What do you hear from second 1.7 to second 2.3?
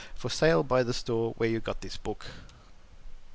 this book.